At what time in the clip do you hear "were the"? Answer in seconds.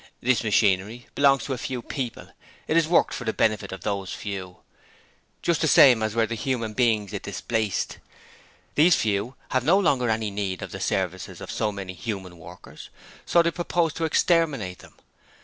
6.15-6.33